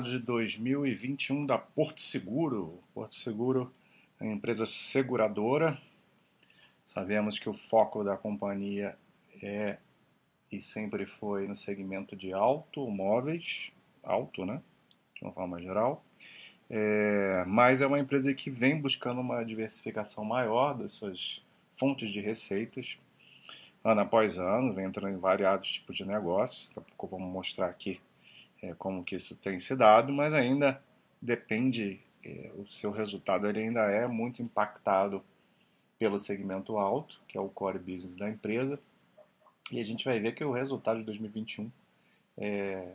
[0.00, 2.78] de 2021 da Porto Seguro.
[2.94, 3.74] Porto Seguro
[4.20, 5.76] é uma empresa seguradora.
[6.86, 8.96] Sabemos que o foco da companhia
[9.42, 9.78] é
[10.52, 13.72] e sempre foi no segmento de automóveis,
[14.04, 14.62] auto, né?
[15.16, 16.04] De uma forma geral.
[16.70, 21.42] É, mas é uma empresa que vem buscando uma diversificação maior das suas
[21.74, 22.98] fontes de receitas,
[23.82, 26.68] ano após ano, vem entrando em variados tipos de negócios.
[26.68, 28.00] Daqui a pouco vamos mostrar aqui
[28.62, 30.82] é, como que isso tem se dado, mas ainda
[31.20, 35.22] depende, é, o seu resultado ele ainda é muito impactado
[35.98, 38.78] pelo segmento alto, que é o core business da empresa,
[39.70, 41.70] e a gente vai ver que o resultado de 2021
[42.38, 42.94] é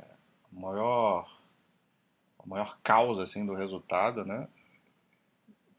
[0.51, 1.41] a maior,
[2.39, 4.47] a maior causa assim, do resultado, né,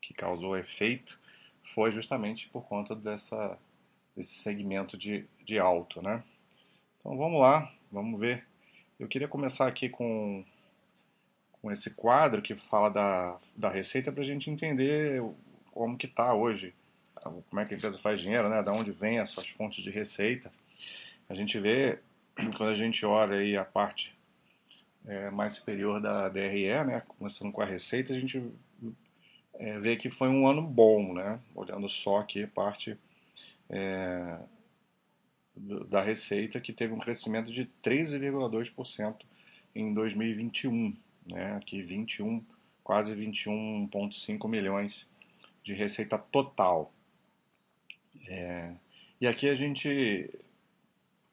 [0.01, 1.19] que causou efeito,
[1.75, 3.59] foi justamente por conta dessa,
[4.17, 6.01] desse segmento de, de alto.
[6.03, 6.23] Né?
[6.98, 8.48] Então vamos lá, vamos ver
[8.98, 10.45] eu queria começar aqui com,
[11.52, 15.23] com esse quadro que fala da, da receita para a gente entender
[15.70, 16.75] como que está hoje,
[17.23, 18.62] como é que a empresa faz dinheiro, né?
[18.62, 20.50] da onde vem as suas fontes de receita.
[21.28, 22.00] A gente vê,
[22.56, 24.17] quando a gente olha aí a parte
[25.06, 27.03] é, mais superior da DRE, né?
[27.06, 28.42] começando com a receita, a gente
[29.55, 31.39] é, vê que foi um ano bom, né?
[31.55, 32.98] olhando só aqui a parte
[33.70, 34.39] é,
[35.89, 39.17] da receita, que teve um crescimento de 13,2%
[39.75, 41.56] em 2021, né?
[41.56, 42.45] Aqui 21,
[42.83, 45.06] quase 21,5 milhões
[45.62, 46.92] de receita total.
[48.27, 48.73] É,
[49.20, 50.31] e aqui a gente,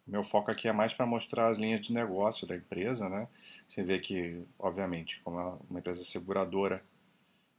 [0.05, 3.27] meu foco aqui é mais para mostrar as linhas de negócio da empresa, né?
[3.67, 6.83] Você vê que, obviamente, como é uma empresa seguradora,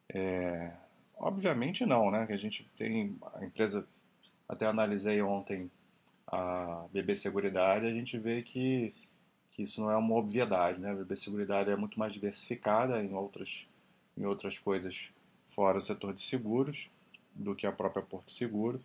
[0.08, 0.72] é,
[1.16, 2.26] obviamente não, né?
[2.26, 3.86] Que a gente tem a empresa,
[4.48, 5.70] até analisei ontem
[6.26, 8.94] a BB Seguridade, a gente vê que,
[9.52, 10.80] que isso não é uma obviedade.
[10.80, 10.90] Né?
[10.90, 13.66] A BB Seguridade é muito mais diversificada em outras,
[14.16, 15.10] em outras coisas
[15.48, 16.90] fora o setor de seguros
[17.34, 18.80] do que a própria Porto Seguro.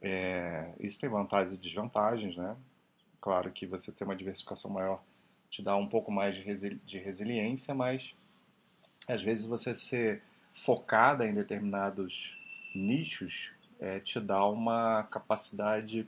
[0.00, 2.56] É, isso tem vantagens e desvantagens, né?
[3.20, 5.02] Claro que você ter uma diversificação maior
[5.50, 8.16] te dá um pouco mais de, resili de resiliência, mas
[9.08, 10.22] às vezes você ser
[10.52, 12.36] focada em determinados
[12.74, 16.06] nichos é, te dá uma capacidade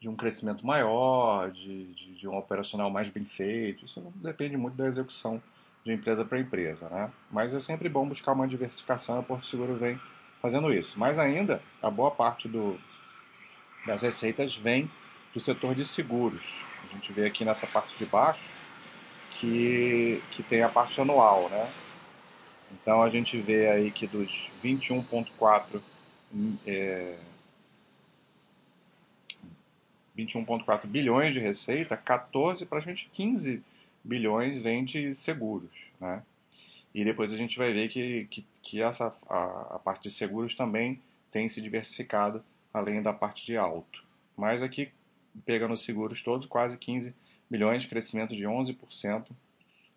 [0.00, 3.84] de um crescimento maior, de, de, de, um operacional mais bem feito.
[3.84, 5.42] Isso depende muito da execução
[5.84, 7.10] de empresa para empresa, né?
[7.30, 9.18] Mas é sempre bom buscar uma diversificação.
[9.18, 10.00] A Porto Seguro vem
[10.40, 10.98] fazendo isso.
[10.98, 12.78] Mas ainda a boa parte do,
[13.86, 14.90] das receitas vem
[15.34, 16.64] do setor de seguros.
[16.84, 18.56] A gente vê aqui nessa parte de baixo
[19.32, 21.70] que, que tem a parte anual, né?
[22.70, 25.80] Então a gente vê aí que dos 21,4
[26.66, 27.16] é,
[30.16, 33.62] 21,4 bilhões de receita, 14, praticamente 15
[34.02, 35.70] bilhões vem de seguros.
[36.00, 36.22] Né?
[36.94, 40.54] E depois a gente vai ver que, que, que essa, a, a, parte de seguros
[40.54, 41.00] também
[41.30, 44.04] tem se diversificado, além da parte de alto.
[44.36, 44.90] Mas aqui,
[45.44, 47.14] pegando os seguros todos, quase 15
[47.48, 49.30] bilhões, crescimento de 11%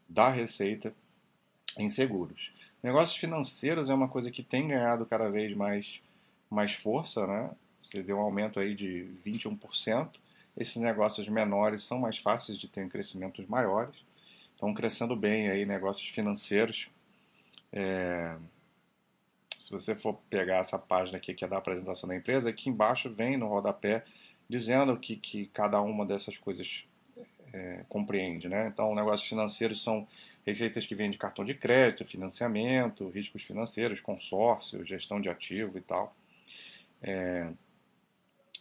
[0.07, 0.93] da receita
[1.77, 2.51] em seguros.
[2.83, 6.01] Negócios financeiros é uma coisa que tem ganhado cada vez mais
[6.51, 7.49] mais força, né?
[7.81, 10.09] Você vê um aumento aí de 21%.
[10.55, 13.95] Esses negócios menores são mais fáceis de ter crescimentos maiores.
[14.53, 16.89] Estão crescendo bem aí negócios financeiros.
[17.71, 18.35] É...
[19.57, 23.09] Se você for pegar essa página aqui que é da apresentação da empresa, aqui embaixo
[23.09, 24.03] vem no rodapé
[24.49, 26.83] dizendo que, que cada uma dessas coisas
[27.53, 28.49] é, compreende.
[28.49, 28.67] Né?
[28.67, 30.05] Então, negócios financeiros são
[30.45, 35.81] receitas que vêm de cartão de crédito, financiamento, riscos financeiros, consórcio, gestão de ativo e
[35.81, 36.13] tal
[37.01, 37.49] é,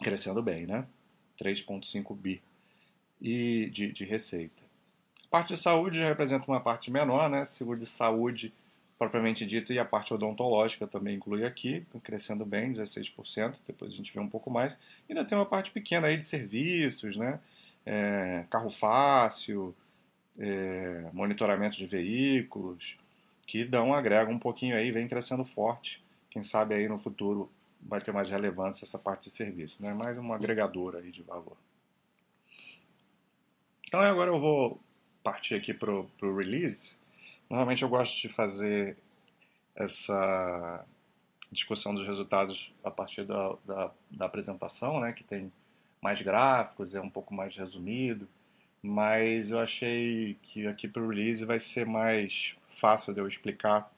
[0.01, 0.85] crescendo bem, né?
[1.39, 2.41] 3,5 bi
[3.21, 4.63] e de, de receita.
[5.25, 7.45] A parte de saúde representa uma parte menor, né?
[7.45, 8.53] Seguro de saúde
[8.97, 14.13] propriamente dito e a parte odontológica também inclui aqui, crescendo bem, 16%, depois a gente
[14.13, 14.77] vê um pouco mais.
[15.09, 17.39] E ainda tem uma parte pequena aí de serviços, né?
[17.83, 19.75] É, carro fácil,
[20.37, 22.95] é, monitoramento de veículos,
[23.47, 26.03] que dão, agregam um pouquinho aí, vem crescendo forte.
[26.29, 27.49] Quem sabe aí no futuro
[27.83, 29.93] vai ter mais relevância essa parte de serviço, né?
[29.93, 31.57] mais uma agregadora aí de valor.
[33.87, 34.79] Então agora eu vou
[35.23, 36.95] partir aqui para o release.
[37.49, 38.97] Normalmente eu gosto de fazer
[39.75, 40.85] essa
[41.51, 45.51] discussão dos resultados a partir da, da, da apresentação, né, que tem
[46.01, 48.27] mais gráficos, é um pouco mais resumido,
[48.81, 53.91] mas eu achei que aqui para o release vai ser mais fácil de eu explicar.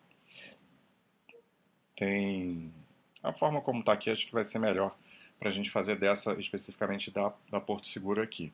[1.95, 2.73] Tem
[3.23, 4.95] a forma como está aqui acho que vai ser melhor
[5.39, 8.53] para a gente fazer dessa especificamente da, da Porto Seguro aqui.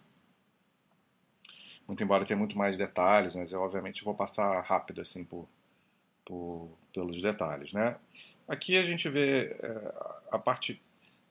[1.87, 5.47] muito embora tenha muito mais detalhes, mas eu obviamente vou passar rápido assim por,
[6.23, 7.97] por pelos detalhes, né?
[8.47, 9.93] Aqui a gente vê é,
[10.31, 10.81] a parte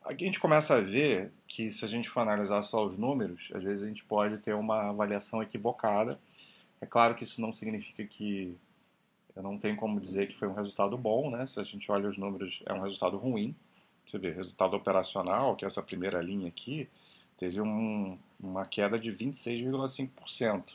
[0.08, 3.50] Aqui a gente começa a ver que se a gente for analisar só os números,
[3.54, 6.18] às vezes a gente pode ter uma avaliação equivocada.
[6.80, 8.56] É claro que isso não significa que
[9.38, 11.46] eu não tenho como dizer que foi um resultado bom, né?
[11.46, 13.54] Se a gente olha os números, é um resultado ruim.
[14.04, 16.88] Você vê, resultado operacional, que é essa primeira linha aqui,
[17.36, 20.74] teve um, uma queda de 26,5%.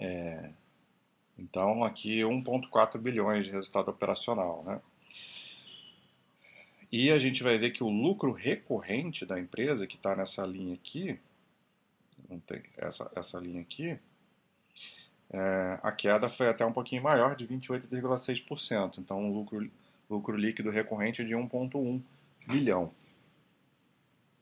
[0.00, 0.50] É,
[1.38, 4.80] então, aqui 1,4 bilhões de resultado operacional, né?
[6.90, 10.74] E a gente vai ver que o lucro recorrente da empresa, que está nessa linha
[10.74, 11.16] aqui,
[12.76, 13.96] essa, essa linha aqui,
[15.32, 18.98] é, a queda foi até um pouquinho maior, de 28,6%.
[18.98, 19.70] Então, o lucro,
[20.08, 22.00] lucro líquido recorrente de 1,1
[22.46, 22.92] bilhão.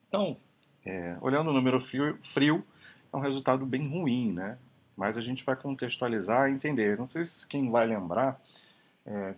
[0.08, 0.36] Então,
[0.84, 2.64] é, olhando o número frio, frio,
[3.12, 4.58] é um resultado bem ruim, né?
[4.96, 6.98] Mas a gente vai contextualizar e entender.
[6.98, 8.40] Não sei se quem vai lembrar,
[9.06, 9.34] é,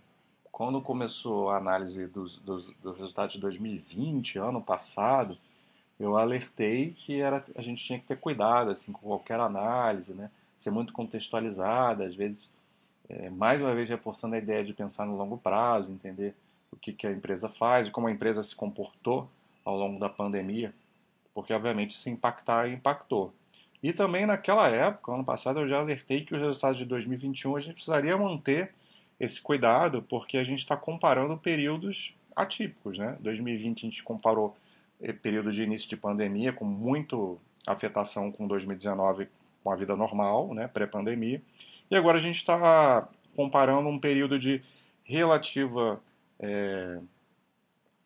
[0.51, 5.37] quando começou a análise dos, dos, dos, resultados de 2020, ano passado,
[5.99, 10.29] eu alertei que era, a gente tinha que ter cuidado assim, com qualquer análise, né?
[10.57, 12.51] Ser muito contextualizada, às vezes,
[13.07, 16.35] é, mais uma vez reforçando a ideia de pensar no longo prazo, entender
[16.71, 19.29] o que, que a empresa faz e como a empresa se comportou
[19.63, 20.73] ao longo da pandemia,
[21.33, 23.33] porque obviamente se impactar, impactou.
[23.81, 27.59] E também naquela época, ano passado, eu já alertei que os resultados de 2021 a
[27.59, 28.73] gente precisaria manter
[29.19, 32.97] esse cuidado, porque a gente está comparando períodos atípicos.
[32.97, 33.15] Né?
[33.19, 34.57] 2020 a gente comparou
[35.01, 39.27] eh, período de início de pandemia com muito afetação com 2019
[39.67, 41.41] com a vida normal, né, pré-pandemia.
[41.91, 44.63] E agora a gente está comparando um período de
[45.03, 46.01] relativa
[46.39, 46.99] é,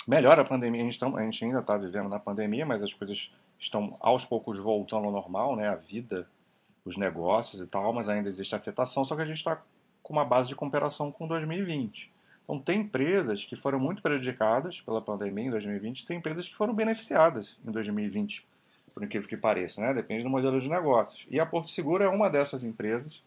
[0.07, 0.81] melhora a pandemia.
[0.81, 4.57] A gente, a gente ainda está vivendo na pandemia, mas as coisas estão aos poucos
[4.57, 6.27] voltando ao normal, né, a vida,
[6.83, 9.05] os negócios e tal, mas ainda existe afetação.
[9.05, 9.61] Só que a gente está
[10.01, 12.11] com uma base de comparação com 2020.
[12.43, 16.73] Então, tem empresas que foram muito prejudicadas pela pandemia em 2020, tem empresas que foram
[16.73, 18.47] beneficiadas em 2020,
[18.93, 19.93] por incrível que pareça, né?
[19.93, 21.25] Depende do modelo de negócios.
[21.29, 23.23] E a Porto Seguro é uma dessas empresas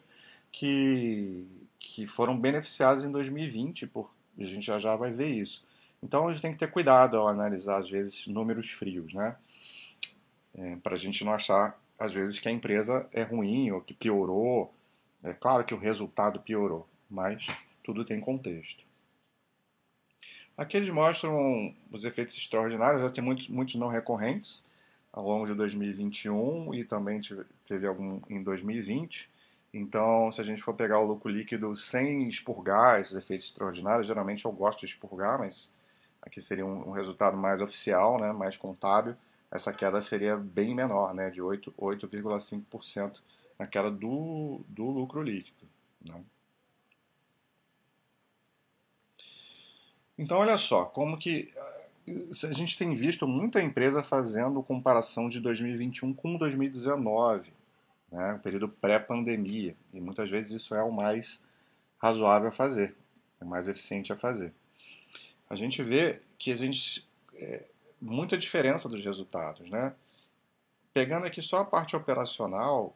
[0.51, 1.45] que,
[1.79, 5.65] que foram beneficiadas em 2020, por, a gente já já vai ver isso.
[6.03, 9.35] Então, a gente tem que ter cuidado ao analisar, às vezes, números frios, né?
[10.53, 13.93] É, Para a gente não achar, às vezes, que a empresa é ruim ou que
[13.93, 14.73] piorou
[15.25, 17.47] é claro que o resultado piorou, mas
[17.83, 18.83] tudo tem contexto.
[20.55, 24.63] Aqui eles mostram os efeitos extraordinários, já tem muitos, muitos não recorrentes
[25.15, 27.21] ao longo de 2021 e também
[27.65, 29.29] teve algum em 2020.
[29.73, 34.43] Então, se a gente for pegar o lucro líquido sem expurgar esses efeitos extraordinários, geralmente
[34.43, 35.71] eu gosto de expurgar, mas
[36.21, 39.15] aqui seria um, resultado mais oficial, né, mais contábil,
[39.49, 43.21] essa queda seria bem menor, né, de 8,5%
[43.57, 45.65] naquela do, do lucro líquido.
[46.01, 46.21] Né?
[50.17, 51.53] Então, olha só, como que
[52.07, 57.51] a gente tem visto muita empresa fazendo comparação de 2021 com 2019,
[58.11, 61.41] né, um período pré-pandemia, e muitas vezes isso é o mais
[61.97, 62.95] razoável a fazer,
[63.41, 64.53] é mais eficiente a fazer.
[65.49, 67.63] A gente vê que a gente é,
[67.99, 69.93] muita diferença dos resultados, né?
[70.93, 72.95] Pegando aqui só a parte operacional,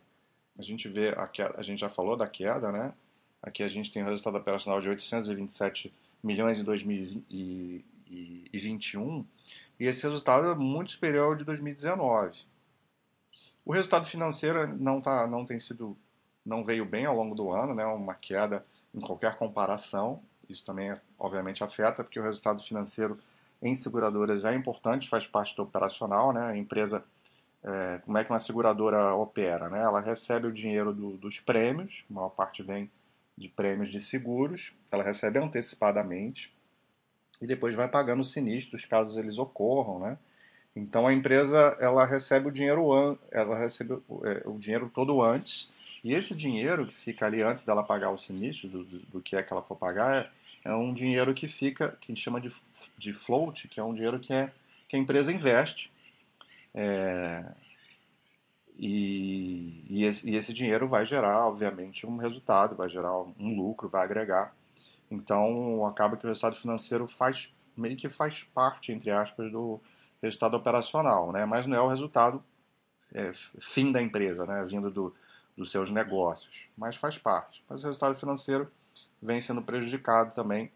[0.57, 2.93] a gente vê a queda, a gente já falou da queda, né?
[3.41, 6.63] Aqui a gente tem o resultado operacional de 827 milhões em
[8.09, 9.25] 2021
[9.79, 12.39] e esse resultado é muito superior ao de 2019.
[13.65, 15.95] O resultado financeiro não tá, não tem sido,
[16.45, 17.85] não veio bem ao longo do ano, né?
[17.85, 20.21] Uma queda em qualquer comparação.
[20.49, 23.17] Isso também, obviamente, afeta porque o resultado financeiro
[23.61, 26.41] em seguradoras é importante, faz parte do operacional, né?
[26.47, 27.03] A empresa
[27.63, 29.69] é, como é que uma seguradora opera.
[29.69, 29.79] Né?
[29.81, 32.89] Ela recebe o dinheiro do, dos prêmios, a maior parte vem
[33.37, 36.53] de prêmios de seguros, ela recebe antecipadamente
[37.41, 39.99] e depois vai pagando os sinistros caso eles ocorram.
[39.99, 40.17] Né?
[40.75, 43.93] Então a empresa ela recebe o dinheiro ela recebe
[44.23, 45.69] é, o dinheiro todo antes
[46.03, 49.43] e esse dinheiro que fica ali antes dela pagar o sinistro do, do, que é
[49.43, 50.29] que ela for pagar
[50.65, 52.51] é, é um dinheiro que fica que a gente chama de,
[52.97, 54.51] de float que é um dinheiro que é
[54.87, 55.91] que a empresa investe
[56.73, 57.43] é,
[58.79, 63.89] e, e, esse, e, esse, dinheiro vai gerar, obviamente, um resultado, vai gerar um lucro,
[63.89, 64.55] vai agregar.
[65.09, 69.79] Então, acaba que o resultado financeiro faz meio que faz parte, entre aspas, do
[70.21, 71.45] resultado operacional, né?
[71.45, 72.43] mas não é o resultado
[73.13, 74.65] é, fim da empresa, né?
[74.65, 75.15] vindo do,
[75.55, 77.63] dos seus negócios, mas faz parte.
[77.67, 78.69] Mas o resultado financeiro
[79.21, 80.71] vem sendo prejudicado também,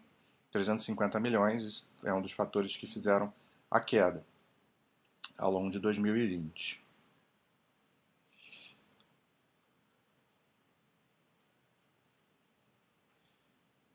[0.50, 3.32] 350 milhões, é um dos fatores que fizeram
[3.70, 4.24] a queda
[5.36, 6.83] ao longo de 2020.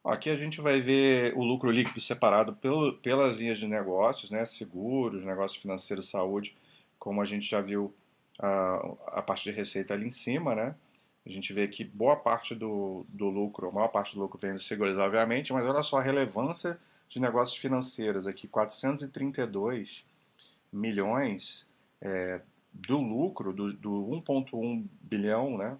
[0.03, 4.45] Aqui a gente vai ver o lucro líquido separado pelo, pelas linhas de negócios, né?
[4.45, 6.55] seguros, negócios financeiros, saúde,
[6.97, 7.93] como a gente já viu
[8.39, 10.75] a, a parte de receita ali em cima, né?
[11.25, 14.53] A gente vê que boa parte do, do lucro, a maior parte do lucro vem
[14.53, 20.05] dos seguros, obviamente, mas olha só a relevância de negócios financeiros aqui, 432
[20.71, 21.67] milhões
[22.01, 22.41] é,
[22.73, 23.91] do lucro, do, do
[24.25, 25.77] 1,1 bilhão, né?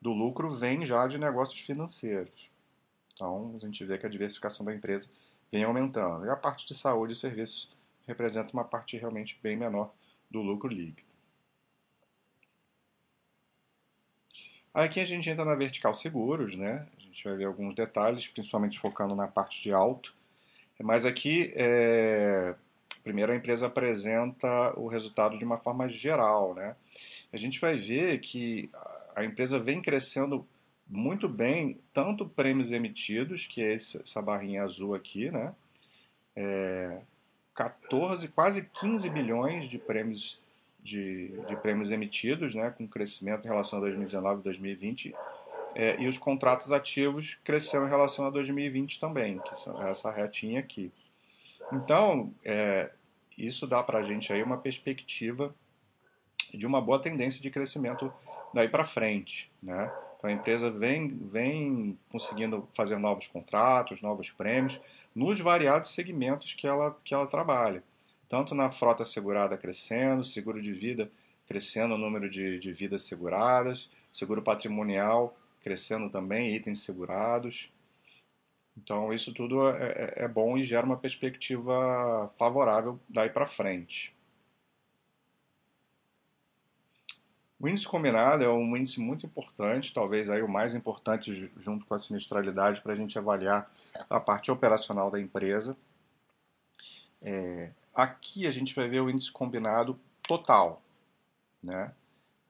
[0.00, 2.50] Do lucro vem já de negócios financeiros.
[3.16, 5.08] Então, a gente vê que a diversificação da empresa
[5.50, 6.26] vem aumentando.
[6.26, 7.74] E a parte de saúde e serviços
[8.06, 9.90] representa uma parte realmente bem menor
[10.30, 11.02] do lucro líquido.
[14.72, 16.86] Aqui a gente entra na vertical seguros, né?
[16.98, 20.14] A gente vai ver alguns detalhes, principalmente focando na parte de alto.
[20.78, 22.54] Mas aqui, é...
[23.02, 26.76] primeiro a empresa apresenta o resultado de uma forma geral, né?
[27.32, 28.68] A gente vai ver que
[29.14, 30.46] a empresa vem crescendo
[30.88, 35.54] muito bem, tanto prêmios emitidos, que é essa barrinha azul aqui, né?
[36.34, 37.00] É,
[37.54, 40.38] 14, quase 15 bilhões de prêmios
[40.82, 45.14] de, de, prêmios emitidos, né, com crescimento em relação a 2019 e 2020,
[45.74, 50.60] é, e os contratos ativos cresceram em relação a 2020 também, que são essa retinha
[50.60, 50.92] aqui.
[51.72, 52.90] Então, é,
[53.36, 55.52] isso dá para a gente aí uma perspectiva
[56.54, 58.12] de uma boa tendência de crescimento
[58.54, 59.90] daí para frente, né?
[60.16, 64.80] Então a empresa vem, vem conseguindo fazer novos contratos, novos prêmios,
[65.14, 67.82] nos variados segmentos que ela, que ela trabalha.
[68.28, 71.10] Tanto na frota segurada crescendo, seguro de vida
[71.46, 77.68] crescendo o número de, de vidas seguradas, seguro patrimonial crescendo também, itens segurados.
[78.76, 84.15] Então isso tudo é, é, é bom e gera uma perspectiva favorável daí para frente.
[87.58, 91.94] O índice combinado é um índice muito importante, talvez aí o mais importante junto com
[91.94, 93.70] a sinistralidade para a gente avaliar
[94.10, 95.76] a parte operacional da empresa.
[97.22, 100.82] É, aqui a gente vai ver o índice combinado total.
[101.62, 101.90] Né?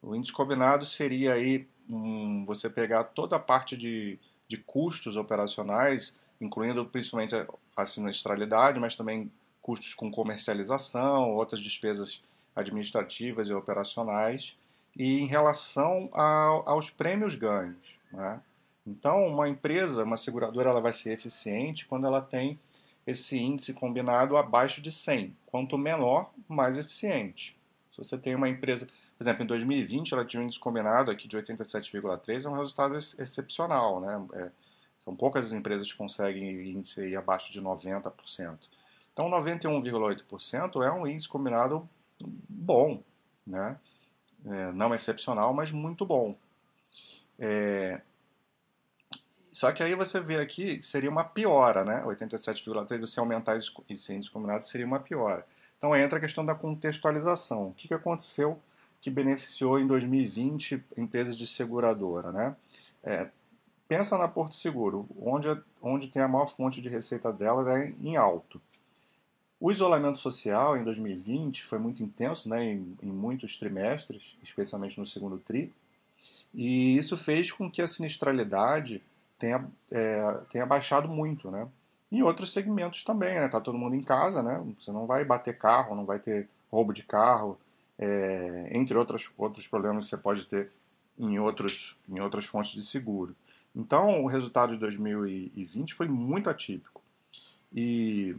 [0.03, 6.19] O índice combinado seria aí um, você pegar toda a parte de, de custos operacionais,
[6.41, 7.35] incluindo principalmente
[7.77, 9.31] a sinistralidade, mas também
[9.63, 12.21] custos com comercialização, outras despesas
[12.57, 14.57] administrativas e operacionais,
[14.97, 17.76] e em relação aos prêmios ganhos.
[18.11, 18.41] Né?
[18.87, 22.59] Então, uma empresa, uma seguradora, ela vai ser eficiente quando ela tem
[23.07, 25.37] esse índice combinado abaixo de 100.
[25.47, 27.57] Quanto menor, mais eficiente.
[27.91, 28.87] Se você tem uma empresa,
[29.17, 32.95] por exemplo, em 2020 ela tinha um índice combinado aqui de 87,3, é um resultado
[32.95, 34.00] ex excepcional.
[34.00, 34.26] Né?
[34.35, 34.50] É,
[35.00, 38.59] são poucas as empresas que conseguem índice abaixo de 90%.
[39.12, 41.88] Então, 91,8% é um índice combinado
[42.21, 43.03] bom.
[43.47, 43.76] Né?
[44.47, 46.37] É, não excepcional, mas muito bom.
[47.38, 48.00] É,
[49.53, 52.03] só que aí você vê aqui que seria uma piora, né?
[52.05, 55.47] 87,3, você aumentar esse índice combinado seria uma piora.
[55.79, 57.69] Então entra a questão da contextualização.
[57.69, 58.61] O que, que aconteceu
[59.00, 62.57] que beneficiou em 2020 empresas de seguradora, né?
[63.03, 63.29] É,
[63.88, 65.49] pensa na Porto Seguro, onde,
[65.81, 68.61] onde tem a maior fonte de receita dela é em alto.
[69.59, 75.07] O isolamento social em 2020 foi muito intenso, né, em, em muitos trimestres, especialmente no
[75.07, 75.73] segundo tri,
[76.55, 79.03] e isso fez com que a sinistralidade
[79.39, 81.69] tenha, é, tenha baixado muito, né?
[82.11, 83.49] Em outros segmentos também, né?
[83.49, 84.63] Tá todo mundo em casa, né?
[84.79, 87.59] Você não vai bater carro, não vai ter roubo de carro,
[87.99, 90.71] é, entre outros, outros problemas que você pode ter
[91.19, 93.35] em, outros, em outras fontes de seguro.
[93.75, 97.03] Então, o resultado de 2020 foi muito atípico.
[97.75, 98.35] E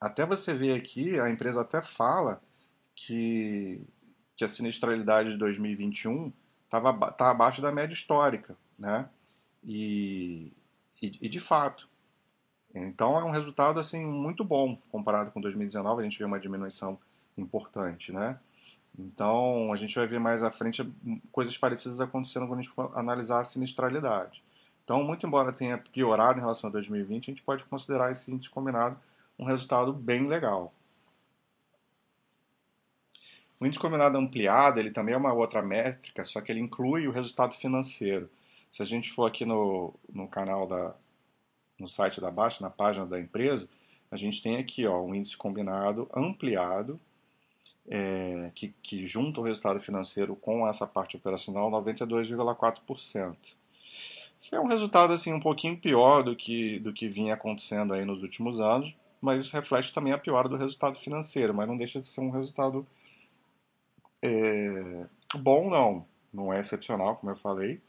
[0.00, 2.40] até você ver aqui, a empresa até fala
[2.94, 3.80] que,
[4.36, 6.32] que a sinistralidade de 2021
[6.64, 9.08] estava tá abaixo da média histórica, né?
[9.64, 10.52] E,
[11.02, 11.88] e, e, de fato.
[12.74, 16.98] Então é um resultado assim muito bom comparado com 2019, a gente vê uma diminuição
[17.36, 18.38] importante, né?
[18.96, 20.88] Então a gente vai ver mais à frente
[21.32, 24.42] coisas parecidas acontecendo quando a gente for analisar a sinistralidade.
[24.84, 28.48] Então, muito embora tenha piorado em relação a 2020, a gente pode considerar esse índice
[28.48, 28.96] combinado
[29.38, 30.72] um resultado bem legal.
[33.60, 37.12] O índice combinado ampliado, ele também é uma outra métrica, só que ele inclui o
[37.12, 38.30] resultado financeiro.
[38.72, 40.94] Se a gente for aqui no, no canal da
[41.78, 43.68] no site da Baixa, na página da empresa,
[44.10, 46.98] a gente tem aqui ó, um índice combinado ampliado,
[47.88, 53.36] é, que, que junta o resultado financeiro com essa parte operacional 92,4%.
[54.42, 58.04] Que é um resultado assim um pouquinho pior do que, do que vinha acontecendo aí
[58.04, 62.00] nos últimos anos, mas isso reflete também a piora do resultado financeiro, mas não deixa
[62.00, 62.86] de ser um resultado
[64.22, 65.06] é,
[65.36, 66.06] bom, não.
[66.32, 67.80] Não é excepcional, como eu falei.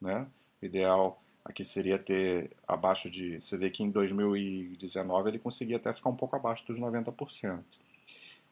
[0.00, 0.26] Né?
[0.62, 3.40] O ideal Aqui seria ter abaixo de.
[3.40, 7.60] Você vê que em 2019 ele conseguia até ficar um pouco abaixo dos 90%.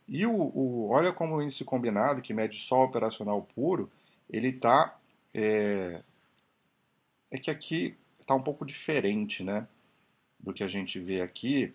[0.09, 3.91] E o, o olha como o índice combinado, que mede só operacional puro,
[4.31, 4.99] ele está.
[5.35, 6.01] É,
[7.31, 9.69] é que aqui está um pouco diferente né,
[10.41, 11.75] do que a gente vê aqui,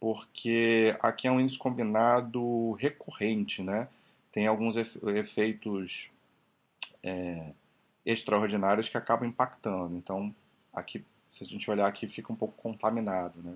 [0.00, 3.88] porque aqui é um índice combinado recorrente, né?
[4.30, 6.10] Tem alguns efeitos
[7.02, 7.52] é,
[8.04, 9.96] extraordinários que acabam impactando.
[9.96, 10.34] Então,
[10.72, 13.54] aqui, se a gente olhar aqui, fica um pouco contaminado, né?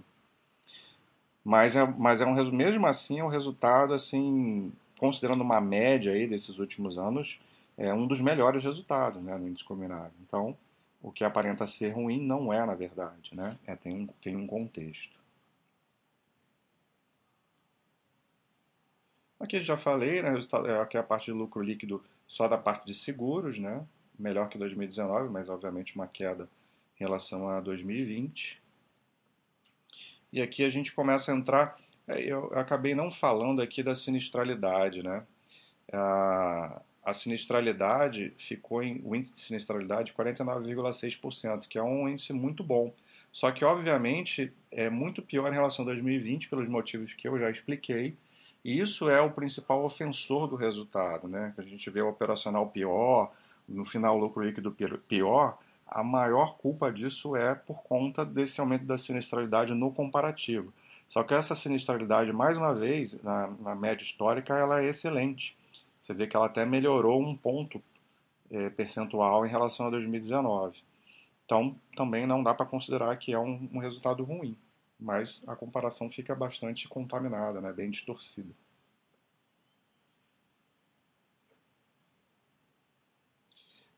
[1.45, 6.27] Mas é, mas é um mesmo assim é um resultado assim, considerando uma média aí
[6.27, 7.41] desses últimos anos,
[7.77, 10.13] é um dos melhores resultados, né, no índice combinado.
[10.27, 10.57] Então,
[11.03, 13.57] o que aparenta ser ruim não é na verdade, né?
[13.67, 15.18] É, tem, um, tem um contexto.
[19.41, 20.35] Aqui já falei, né?
[20.83, 23.85] Aqui é a parte de lucro líquido só da parte de seguros, né?
[24.19, 26.49] Melhor que 2019, mas obviamente uma queda
[26.99, 28.61] em relação a 2020.
[30.33, 31.79] E aqui a gente começa a entrar.
[32.07, 35.25] É, eu acabei não falando aqui da sinistralidade, né?
[35.93, 42.65] A, a sinistralidade ficou em o índice de sinistralidade 49,6%, que é um índice muito
[42.65, 42.93] bom.
[43.33, 47.51] Só que obviamente é muito pior em relação a 2020 pelos motivos que eu já
[47.51, 48.17] expliquei.
[48.69, 51.55] E isso é o principal ofensor do resultado, né?
[51.57, 53.33] A gente vê o operacional pior,
[53.67, 54.71] no final o lucro líquido
[55.09, 55.57] pior,
[55.87, 60.71] a maior culpa disso é por conta desse aumento da sinistralidade no comparativo.
[61.09, 65.57] Só que essa sinistralidade, mais uma vez, na, na média histórica, ela é excelente.
[66.03, 67.83] Você vê que ela até melhorou um ponto
[68.51, 70.77] é, percentual em relação a 2019.
[71.47, 74.55] Então, também não dá para considerar que é um, um, resultado ruim,
[74.99, 78.51] mas a comparação fica bastante contaminada, né, bem distorcida.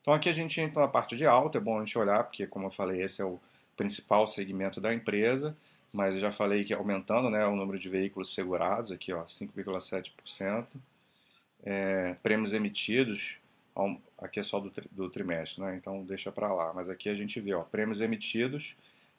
[0.00, 2.46] Então aqui a gente entra na parte de alta, é bom a gente olhar, porque
[2.46, 3.38] como eu falei, esse é o
[3.76, 5.56] principal segmento da empresa,
[5.92, 10.66] mas eu já falei que aumentando né, o número de veículos segurados, aqui ó, 5,7%,
[11.62, 13.36] é, prêmios emitidos,
[14.18, 17.40] aqui é só do, do trimestre, né, então deixa para lá, mas aqui a gente
[17.40, 18.76] vê ó, prêmios emitidos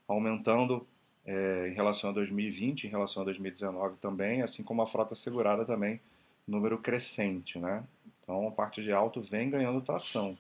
[0.08, 0.86] aumentando
[1.26, 5.66] é, em relação a 2020, em relação a 2019 também, assim como a frota segurada
[5.66, 6.00] também,
[6.48, 7.84] número crescente, né?
[8.24, 10.38] Então a parte de alto vem ganhando tração.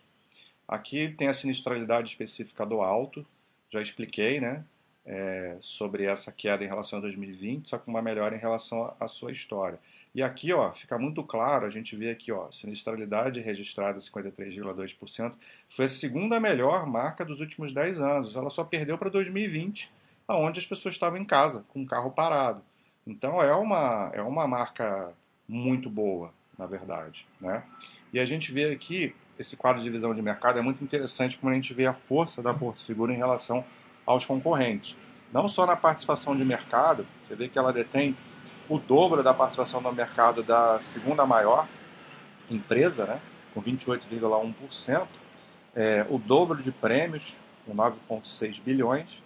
[0.67, 3.25] Aqui tem a sinistralidade específica do alto,
[3.69, 4.63] já expliquei, né?
[5.03, 9.07] É, sobre essa queda em relação a 2020, só com uma melhora em relação à
[9.07, 9.79] sua história.
[10.13, 15.33] E aqui, ó, fica muito claro, a gente vê aqui, ó, sinistralidade registrada 53,2%,
[15.69, 18.35] foi a segunda melhor marca dos últimos 10 anos.
[18.35, 19.89] Ela só perdeu para 2020,
[20.35, 22.61] onde as pessoas estavam em casa, com o carro parado.
[23.05, 25.13] Então é uma, é uma marca
[25.47, 27.63] muito boa, na verdade, né?
[28.13, 31.51] E a gente vê aqui esse quadro de visão de mercado é muito interessante como
[31.51, 33.65] a gente vê a força da Porto Seguro em relação
[34.05, 34.95] aos concorrentes.
[35.33, 38.15] Não só na participação de mercado, você vê que ela detém
[38.69, 41.67] o dobro da participação no mercado da segunda maior
[42.49, 43.21] empresa, né,
[43.53, 45.07] com 28,1%,
[45.75, 47.33] é, o dobro de prêmios,
[47.65, 49.21] com 9,6 bilhões.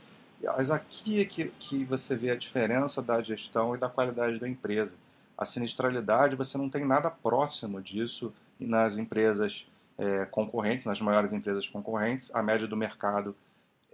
[0.46, 4.48] Mas aqui é que, que você vê a diferença da gestão e da qualidade da
[4.48, 4.96] empresa.
[5.38, 11.68] A sinistralidade, você não tem nada próximo disso nas empresas é, concorrentes, nas maiores empresas
[11.68, 12.30] concorrentes.
[12.34, 13.36] A média do mercado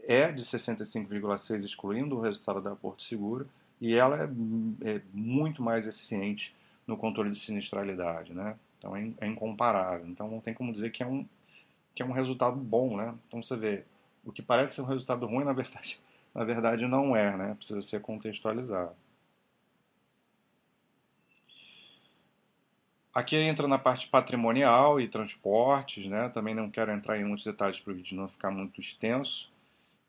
[0.08, 3.48] é de 65,6, excluindo o resultado da Porto Seguro,
[3.80, 4.30] e ela é,
[4.90, 8.56] é, muito mais eficiente no controle de sinistralidade, né?
[8.78, 10.08] Então é, é, incomparável.
[10.08, 11.26] Então não tem como dizer que é um
[11.94, 13.14] que é um resultado bom, né?
[13.28, 13.84] Então você vê
[14.24, 16.00] o que parece ser um resultado ruim, na verdade,
[16.34, 17.56] na verdade não é, né?
[17.56, 18.96] Precisa ser contextualizado.
[23.14, 26.30] Aqui entra na parte patrimonial e transportes, né?
[26.30, 29.52] Também não quero entrar em muitos detalhes para o vídeo não ficar muito extenso,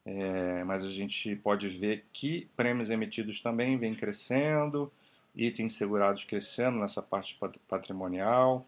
[0.04, 4.92] é, mas a gente pode ver que prêmios emitidos também vem crescendo,
[5.35, 7.37] itens segurados crescendo nessa parte
[7.68, 8.64] patrimonial,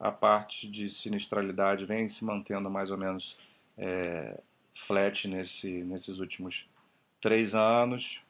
[0.00, 3.36] a parte de sinistralidade vem se mantendo mais ou menos
[3.78, 4.40] é,
[4.74, 6.68] flat nesse, nesses últimos
[7.20, 8.20] três anos.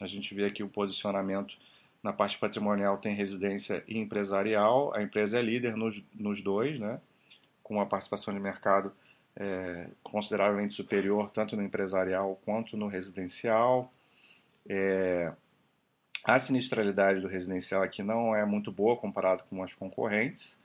[0.00, 1.56] A gente vê aqui o posicionamento
[2.02, 4.94] na parte patrimonial tem residência e empresarial.
[4.94, 7.00] A empresa é líder nos, nos dois, né?
[7.62, 8.92] com uma participação de mercado
[9.36, 13.92] é, consideravelmente superior tanto no empresarial quanto no residencial.
[14.68, 15.32] É,
[16.24, 20.58] a sinistralidade do residencial aqui não é muito boa comparado com as concorrentes,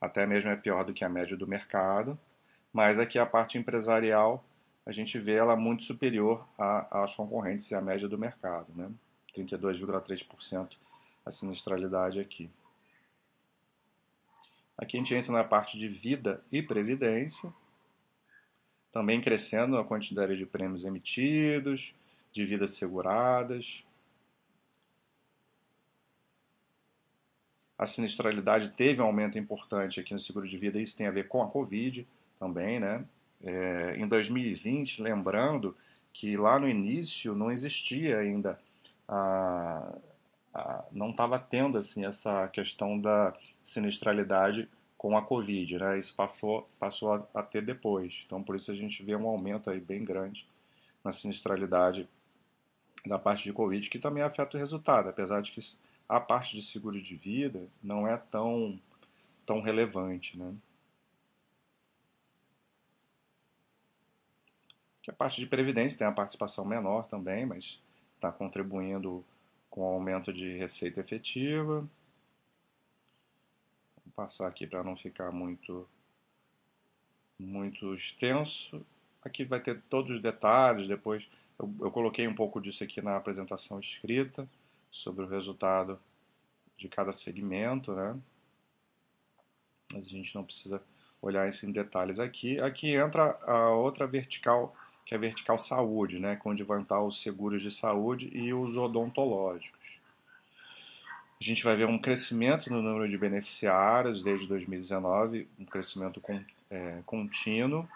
[0.00, 2.18] até mesmo é pior do que a média do mercado,
[2.72, 4.44] mas aqui a parte empresarial
[4.86, 8.72] a gente vê ela muito superior às concorrentes e à média do mercado.
[8.72, 8.88] Né?
[9.34, 10.76] 32,3%
[11.24, 12.48] a sinistralidade aqui.
[14.78, 17.52] Aqui a gente entra na parte de vida e previdência.
[18.92, 21.94] também crescendo a quantidade de prêmios emitidos,
[22.32, 23.84] de vidas seguradas.
[27.76, 31.28] A sinistralidade teve um aumento importante aqui no seguro de vida, isso tem a ver
[31.28, 33.04] com a Covid também, né?
[33.42, 35.76] É, em 2020, lembrando
[36.12, 38.58] que lá no início não existia ainda
[39.06, 39.92] a,
[40.54, 45.98] a não estava tendo assim essa questão da sinistralidade com a Covid, né?
[45.98, 48.22] Isso passou, passou a, a, ter depois.
[48.26, 50.46] Então, por isso a gente vê um aumento aí bem grande
[51.04, 52.08] na sinistralidade
[53.04, 55.60] da parte de Covid, que também afeta o resultado, apesar de que
[56.08, 58.78] a parte de seguro de vida não é tão,
[59.44, 60.52] tão relevante, né?
[65.06, 67.80] Que a parte de previdência tem a participação menor também, mas
[68.16, 69.24] está contribuindo
[69.70, 71.88] com o aumento de receita efetiva
[74.16, 75.86] passar aqui para não ficar muito,
[77.38, 78.84] muito extenso.
[79.22, 83.16] Aqui vai ter todos os detalhes, depois eu, eu coloquei um pouco disso aqui na
[83.16, 84.48] apresentação escrita,
[84.90, 86.00] sobre o resultado
[86.78, 88.18] de cada segmento, né?
[89.92, 90.82] Mas a gente não precisa
[91.20, 92.58] olhar isso em detalhes aqui.
[92.60, 94.74] Aqui entra a outra vertical,
[95.06, 96.38] que é a vertical saúde, né?
[96.44, 100.00] Onde vão estar os seguros de saúde e os odontológicos.
[101.40, 106.20] A gente vai ver um crescimento no número de beneficiários desde 2019, um crescimento
[106.68, 107.88] é, contínuo.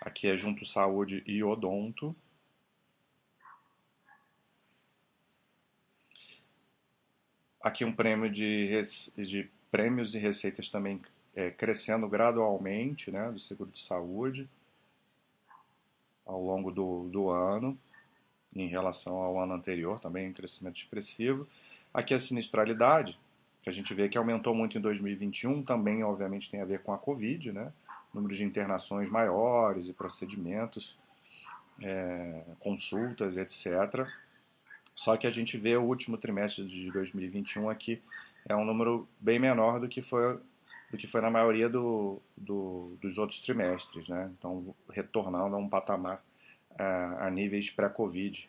[0.00, 2.16] Aqui é junto saúde e odonto.
[7.60, 8.80] Aqui um prêmio de,
[9.16, 11.00] de prêmios e receitas também
[11.34, 14.48] é, crescendo gradualmente, né, do seguro de saúde
[16.26, 17.78] ao longo do, do ano
[18.54, 21.48] em relação ao ano anterior, também um crescimento expressivo.
[21.92, 23.18] Aqui a sinistralidade,
[23.60, 26.92] que a gente vê que aumentou muito em 2021, também obviamente tem a ver com
[26.92, 27.72] a Covid, né?
[28.12, 30.98] Número de internações maiores e procedimentos,
[31.80, 34.06] é, consultas, etc.
[34.94, 38.02] Só que a gente vê o último trimestre de 2021 aqui
[38.46, 40.38] é um número bem menor do que foi
[40.92, 44.30] do que foi na maioria do, do, dos outros trimestres, né?
[44.38, 46.22] Então retornando a um patamar
[46.78, 48.48] a, a níveis pré-Covid,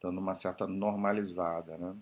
[0.00, 1.78] dando uma certa normalizada.
[1.78, 1.96] Né?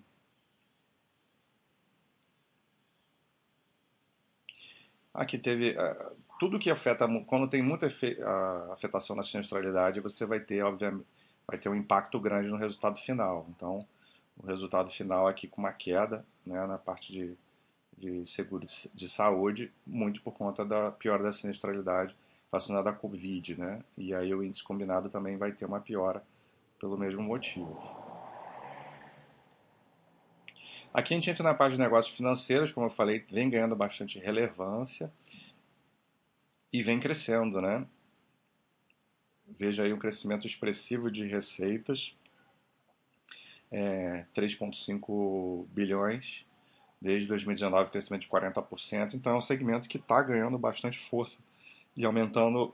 [5.15, 7.87] Aqui teve uh, tudo que afeta, quando tem muita
[8.73, 11.07] afetação na sinistralidade, você vai ter, obviamente,
[11.47, 13.47] vai ter um impacto grande no resultado final.
[13.51, 13.87] Então,
[14.37, 17.37] o resultado final aqui com uma queda né, na parte de,
[17.97, 22.15] de seguro de, de saúde, muito por conta da piora da sinistralidade
[22.51, 23.83] vacinada a Covid, né?
[23.97, 26.23] E aí o índice combinado também vai ter uma piora
[26.79, 27.79] pelo mesmo motivo.
[30.93, 34.19] Aqui a gente entra na parte de negócios financeiros, como eu falei, vem ganhando bastante
[34.19, 35.11] relevância
[36.71, 37.87] e vem crescendo, né?
[39.59, 42.15] Veja aí um crescimento expressivo de receitas,
[43.71, 46.45] é, 3,5 bilhões,
[47.03, 49.15] desde 2019, crescimento de 40%.
[49.15, 51.41] Então é um segmento que está ganhando bastante força
[51.97, 52.73] e aumentando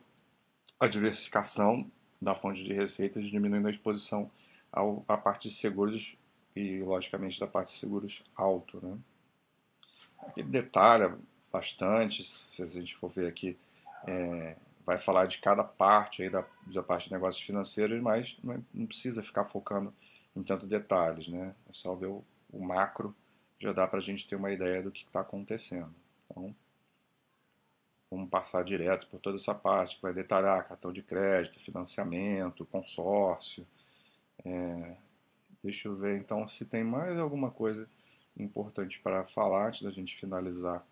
[0.79, 4.31] a diversificação da fonte de receitas, diminuindo a exposição
[4.71, 6.17] ao, à parte de seguros
[6.55, 8.85] e, logicamente, da parte de seguros alto.
[8.85, 8.99] Né?
[10.37, 11.17] Ele detalha
[11.51, 13.57] bastante, se a gente for ver aqui,
[14.07, 18.63] é, vai falar de cada parte aí da, da parte de negócios financeiros, mas não,
[18.75, 19.93] não precisa ficar focando
[20.37, 21.55] em tantos detalhes, né?
[21.69, 23.15] É só ver o, o macro,
[23.59, 25.95] já dá para a gente ter uma ideia do que está acontecendo.
[26.31, 26.55] Então,
[28.11, 33.67] Vamos passar direto por toda essa parte, que vai detalhar cartão de crédito, financiamento, consórcio.
[34.45, 34.97] É,
[35.63, 37.89] deixa eu ver então se tem mais alguma coisa
[38.35, 40.87] importante para falar antes da gente finalizar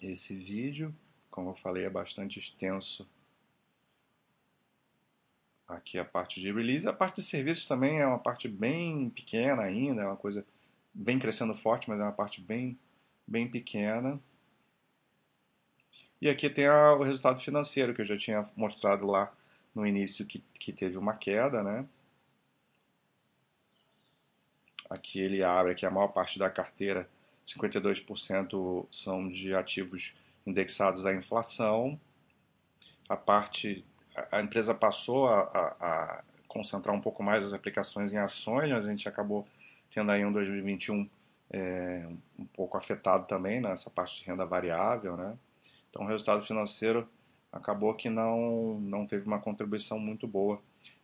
[0.00, 0.94] esse vídeo.
[1.30, 3.08] Como eu falei, é bastante extenso
[5.66, 6.88] aqui a parte de release.
[6.88, 10.46] A parte de serviços também é uma parte bem pequena ainda, é uma coisa
[10.94, 12.78] bem crescendo forte, mas é uma parte bem,
[13.26, 14.20] bem pequena.
[16.20, 19.32] E aqui tem a, o resultado financeiro, que eu já tinha mostrado lá
[19.74, 21.86] no início, que, que teve uma queda, né?
[24.88, 27.08] Aqui ele abre que a maior parte da carteira,
[27.46, 30.14] 52% são de ativos
[30.46, 32.00] indexados à inflação.
[33.08, 33.84] A parte,
[34.30, 38.86] a empresa passou a, a, a concentrar um pouco mais as aplicações em ações, mas
[38.86, 39.46] a gente acabou
[39.94, 41.08] tendo aí um 2021
[41.50, 42.04] é,
[42.36, 45.38] um pouco afetado também nessa parte de renda variável, né?
[45.88, 47.08] Então, o resultado financeiro
[47.52, 50.60] acabou que não, não teve uma contribuição muito boa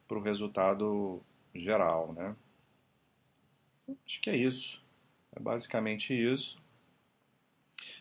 [0.08, 1.22] para o resultado
[1.54, 2.34] geral, né?
[4.04, 4.82] Acho que é isso.
[5.36, 6.60] É basicamente isso.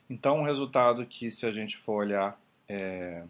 [0.09, 3.23] Então, um resultado que, se a gente for olhar é,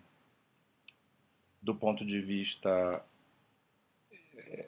[1.62, 3.04] do ponto de vista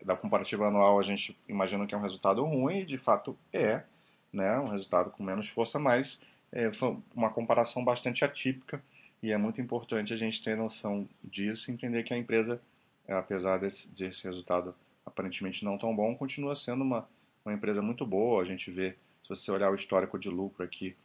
[0.03, 3.83] da comparativa anual, a gente imagina que é um resultado ruim, e de fato é,
[4.31, 8.81] né, um resultado com menos força, mas é, foi uma comparação bastante atípica
[9.21, 12.61] e é muito importante a gente ter noção disso e entender que a empresa,
[13.07, 17.07] apesar desse, desse resultado aparentemente não tão bom, continua sendo uma,
[17.45, 18.41] uma empresa muito boa.
[18.41, 20.95] A gente vê, se você olhar o histórico de lucro aqui,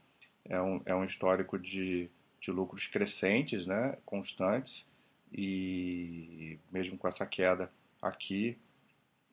[0.44, 2.08] é um, é um histórico de,
[2.40, 4.86] de lucros crescentes, né, constantes,
[5.32, 8.56] e mesmo com essa queda aqui,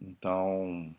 [0.03, 0.93] então,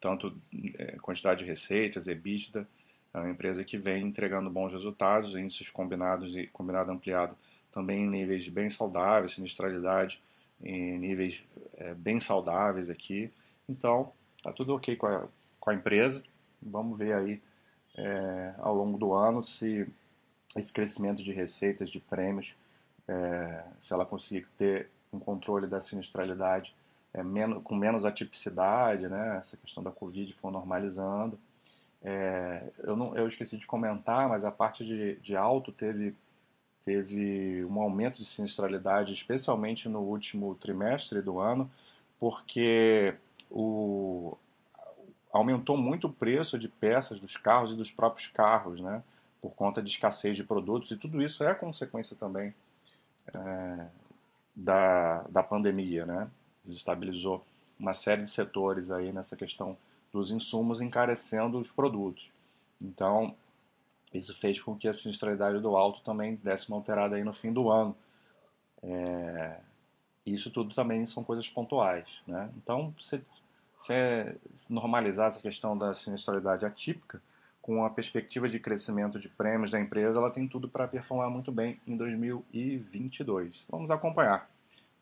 [0.00, 0.36] tanto
[0.78, 2.66] é, quantidade de receitas, EBITDA,
[3.12, 7.36] é uma empresa que vem entregando bons resultados, índices combinados e combinado ampliado
[7.70, 10.20] também em níveis bem saudáveis, sinistralidade
[10.62, 11.42] em níveis
[11.76, 13.30] é, bem saudáveis aqui.
[13.68, 15.28] Então, tá tudo ok com a,
[15.60, 16.22] com a empresa.
[16.60, 17.42] Vamos ver aí
[17.96, 19.86] é, ao longo do ano se
[20.56, 22.54] esse crescimento de receitas, de prêmios,
[23.08, 26.74] é, se ela conseguir ter um controle da sinistralidade
[27.14, 29.38] é, menos, com menos atipicidade, né?
[29.38, 31.38] essa questão da Covid for normalizando.
[32.02, 36.14] É, eu, não, eu esqueci de comentar, mas a parte de, de alto teve,
[36.84, 41.70] teve um aumento de sinistralidade, especialmente no último trimestre do ano,
[42.18, 43.14] porque
[43.50, 44.36] o,
[45.32, 49.02] aumentou muito o preço de peças dos carros e dos próprios carros, né?
[49.40, 52.54] por conta de escassez de produtos, e tudo isso é consequência também
[53.36, 53.86] é,
[54.56, 56.04] da, da pandemia.
[56.06, 56.28] Né?
[56.64, 57.44] Desestabilizou
[57.78, 59.76] uma série de setores aí nessa questão
[60.12, 62.30] dos insumos encarecendo os produtos.
[62.80, 63.34] Então,
[64.12, 67.52] isso fez com que a sinistralidade do alto também desse uma alterada aí no fim
[67.52, 67.96] do ano.
[68.82, 69.58] É,
[70.24, 72.06] isso tudo também são coisas pontuais.
[72.26, 72.50] Né?
[72.56, 73.20] Então, se,
[73.76, 77.20] se normalizar essa questão da sinistralidade atípica,
[77.60, 81.50] com a perspectiva de crescimento de prêmios da empresa, ela tem tudo para performar muito
[81.50, 83.64] bem em 2022.
[83.70, 84.50] Vamos acompanhar.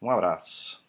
[0.01, 0.81] Um abraço.